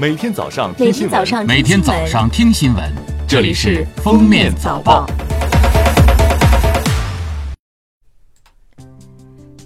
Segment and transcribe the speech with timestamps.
[0.00, 2.82] 每天早上听新闻，每天早上听新闻，
[3.28, 5.06] 这里是《封面早报》。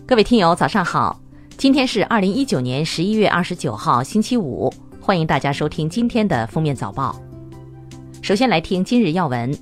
[0.04, 1.20] 各位听友，早上好！
[1.56, 7.14] 今天是二零一九年十一月二十九号，星期五，欢迎大家收听今天的《封面早报》。
[8.20, 9.56] 首先来听今日要闻。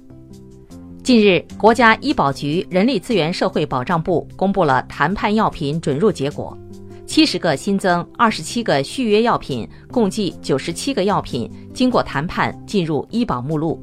[1.05, 6.57] 近日，国家医保局人力资源社会保障部公布了谈判药品准入结果，
[7.13, 13.79] 七十个新增、二十七个续约药品，共计九十七个药品经过谈判进入医保目录。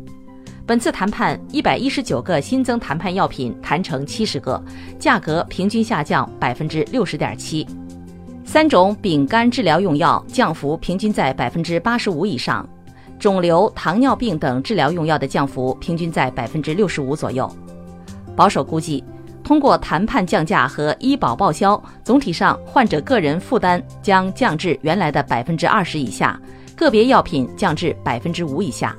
[0.66, 4.60] 本次谈判，一百一十九个新增谈判药品谈成七十个，
[4.98, 7.68] 价格平均下降百分之六十点七。
[8.46, 12.68] 三种丙肝治疗用药降幅平均在百分之八十五以上。
[13.20, 17.48] 肿瘤、糖尿病等治疗用药的降幅平均在百分之六十五左右。
[18.36, 19.04] 保守估计，
[19.50, 26.40] 通过谈判降价和医保报销，总体上患者个人负担将降至原来的百分之二十以下，
[26.76, 28.96] 个别药品降至百分之五以下。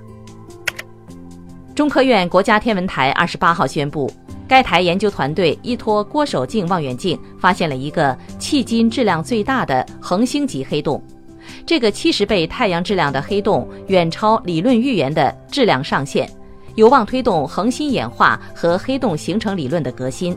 [1.73, 4.13] 中科院国家天文台二十八号宣布，
[4.49, 11.01] 该台研究团队依托郭守敬望远镜，发现了一个迄今质量最大的恒星级黑洞。
[11.65, 16.29] 这个七十倍太阳质量的黑洞远超理论预言的质量上限，
[16.75, 20.37] 有望推动恒星演化和黑洞形成理论的革新。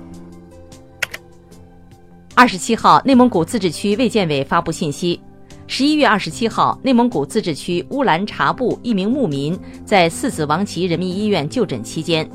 [2.35, 5.21] 二十七号，内蒙古自治区卫健委发布信息：
[5.67, 12.27] 十一月二十七号，内蒙古自治区乌兰察布一名牧民在四子王旗人民医院就诊期间，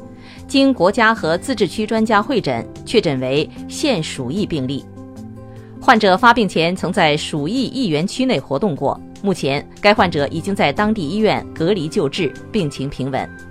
[0.46, 4.84] 经国家和自治区专家会诊，确诊为腺鼠疫病例。
[5.80, 13.47] 患者发病前曾在鼠疫疫源区内活动过，目前该患者已经在当地医院隔离救治，病情平稳。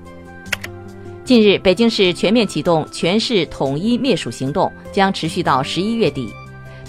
[1.27, 6.33] 近日，北京市全面启动全市统一灭鼠行动，将持续到十一月底。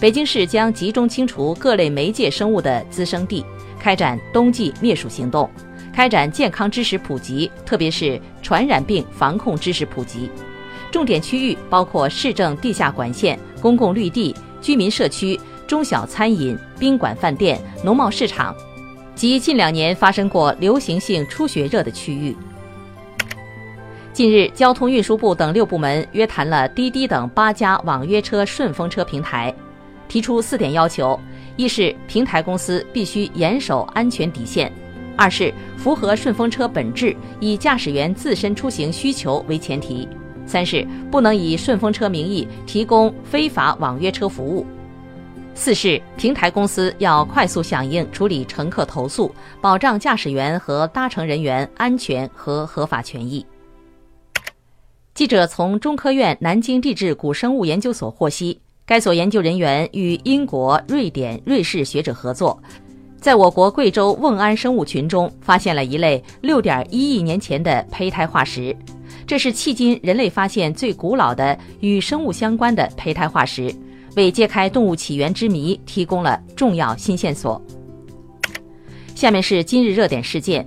[0.01, 3.45] 北京市将集中清除各类媒介生物的滋生地，
[3.81, 5.51] 开展冬季灭鼠行动，
[5.93, 10.31] 开展健康知识普及，特别是传染病防控知识普及。
[10.93, 14.33] 重点区域包括市政地下管线、公共绿地。
[14.61, 18.55] 居民社区、中小餐饮、宾馆、饭店、农贸市场
[19.17, 22.37] 及近两年发生过流行性出血热的区域。
[24.19, 29.55] 近日，交通运输部等六部门约谈了滴滴等八家网约车顺风车平台，
[30.09, 31.17] 提出四点要求：
[31.55, 34.69] 一是平台公司必须严守安全底线；
[35.17, 40.09] 二是符合顺风车本质，以驾驶员自身出行需求为前提。
[40.45, 44.67] 三是不能以顺风车名义提供非法网约车服务。
[45.55, 53.47] 四是平台公司要快速响应处理乘客投诉，保障驾驶员和搭乘人员安全和合法权益。
[55.19, 58.57] 记者从中科院南京地质古生物研究所获悉，
[58.87, 62.57] 该所研究人员与英国、瑞典、瑞士学者合作，
[63.21, 68.73] 在我国贵州瓮安生物群中发现了一类六点一亿年前的胚胎化石。
[69.27, 73.75] 这是迄今人类发现最古老的与生物相关的胚胎化石，
[74.15, 77.61] 为揭开动物起源之谜提供了重要新线索。
[79.17, 80.65] 下面是今日热点事件：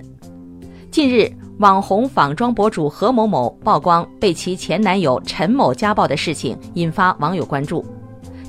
[0.90, 7.86] 近日，网红仿妆博主何某某曝光被其前男友陈某家暴的事情，引发网友关注。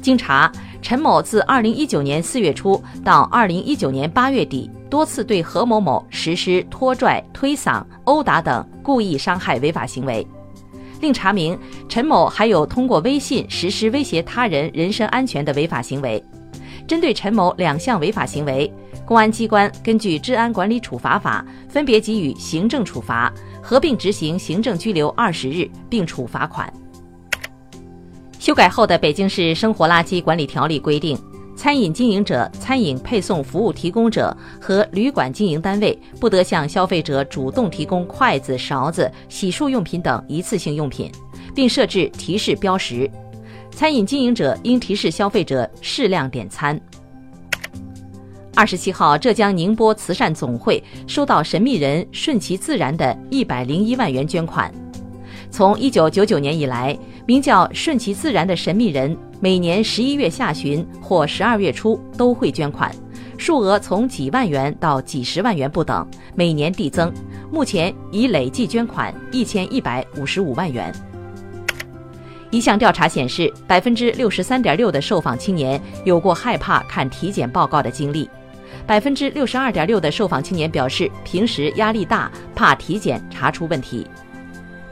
[0.02, 0.52] 经查，
[0.82, 4.68] 陈某自2019年4月初到2019年8月底。
[4.90, 10.26] 多次对何某某实施拖拽、推搡、殴打等故意伤害违法行为。
[11.00, 11.58] 另查明，
[11.88, 16.24] 陈某还有通过微信实施威胁他人人身安全的违法行为。
[16.88, 18.72] 针对陈某两项违法行为，
[19.06, 23.32] 公安机关根据《治安管理处罚法》分别给予行政处罚，
[23.62, 26.72] 合并执行行政拘留二十日，并处罚款。
[28.40, 31.18] 修改后的《北京市生活垃圾管理条例》规定。
[31.56, 41.12] 餐饮经营者、餐饮配送服务提供者和旅馆经营单位不得向消费者主动提供筷子、勺子、洗漱用品等一次性用品，
[41.54, 43.10] 并设置提示标识。
[43.72, 46.78] 餐饮经营者应提示消费者适量点餐。
[48.56, 54.72] 二十七号，浙江宁波慈善总会收到神秘人顺其自然的一百零一万元捐款。
[55.50, 59.16] 从一九九九年以来，名叫顺其自然的神秘人。
[59.40, 62.90] 每年十一月下旬或十二月初都会捐款，
[63.38, 67.12] 数额从几万元到几十万元不等，每年递增。
[67.52, 70.94] 目前已累计捐款一千一百五十五万元。
[72.52, 78.30] 一项调查显示，百分之六十三点六的受访青年有过害怕看体检报告的经历，
[78.86, 84.06] 百分之六十二点六的受访青年表示平时压力大，怕体检查出问题。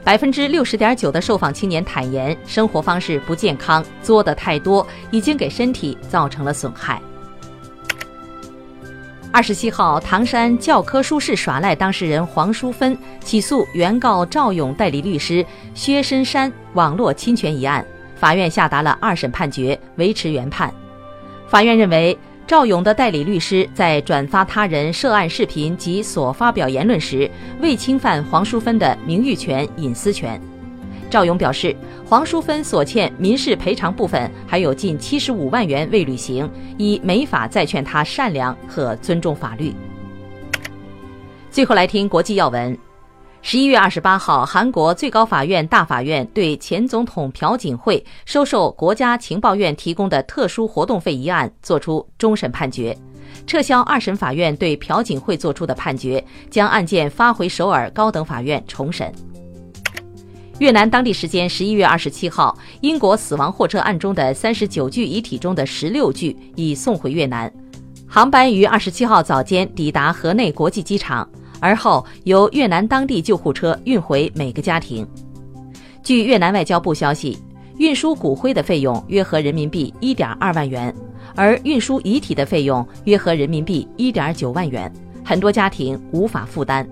[0.04, 7.00] 百分之六十点九的受访青年坦言，生活方式不健康，作的太多，已经给身体造成了损害。
[9.30, 17.82] 二十七号，唐山教科书式耍赖当事人黄淑芬起诉原告赵勇代理律师薛深山网络侵权一案，
[18.16, 20.72] 法院下达了二审判决，维持原判。
[21.46, 27.30] 法院认为，赵勇的代理律师在转发他人涉案视频及所发表言论时，
[27.60, 30.38] 未侵犯黄淑芬的名誉权、隐私权。
[31.08, 31.74] 赵勇表示，
[32.04, 39.74] 黄淑芬所欠民事赔偿部分还有近七十五万元未履行，已没法再劝他善良和尊重法律。
[41.50, 42.76] 最后来听国际要闻。
[43.44, 52.96] 十一月二十八号，韩国最高法院大法院对前总统朴槿惠收受国家情报院提供的特殊活动费一案作出终审判决，
[53.44, 59.12] 撤销二审法院对朴槿惠作出的判决，将案件发回首尔高等法院重审。
[60.60, 67.52] 越南当地时间十一月二十七号，英国死亡货车案中的三十九具遗体中的十六具已送回越南，
[68.06, 71.28] 航班于二十七号早间抵达河内国际机场，
[71.62, 75.06] 而后由越南当地救护车运回每个家庭。
[76.02, 77.38] 据越南外交部消息，
[77.78, 80.92] 运输骨灰的费用约合人民币一点二万元，
[81.36, 84.92] 而运输遗体的费用约合人民币一点九万元，
[85.24, 86.84] 很多家庭无法负担。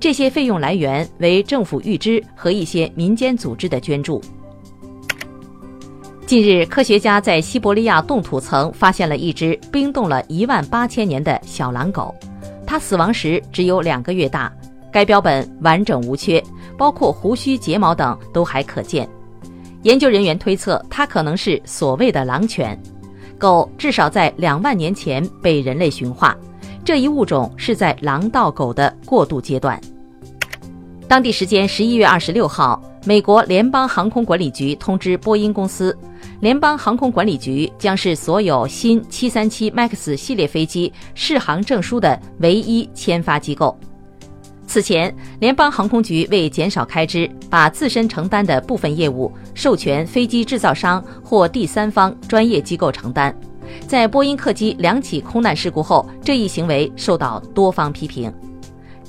[0.00, 4.20] 这些费用来源为政府预支和一些民间组织的捐助。
[6.26, 12.14] 近日，科学家在西伯利亚冻土层发现了一只冰冻了一万八千年的小狼狗，
[12.70, 14.48] 它死亡时只有两个月大，
[14.92, 16.40] 该标本完整无缺，
[16.78, 19.08] 包括胡须、睫毛等都还可见。
[19.82, 22.80] 研究人员推测，它可能是所谓的狼犬。
[23.36, 26.36] 狗至少在两万年前被人类驯化。
[26.84, 29.76] 这一物种是在狼到狗的过渡阶段。
[31.08, 35.96] 当地时间十一月二十六号，美国联邦航空管理局通知波音公司，
[36.40, 43.74] 联邦航空管理局将是所有新七三七 MAX 系列飞机适航证书的唯一签发机构。
[44.66, 53.34] 此前，联邦航空局为减少开支，把自身承担的部分业务授权飞机制造商或第三方专业机构承担。
[53.86, 58.30] 在波音客机两起空难事故后，这一行为受到多方批评。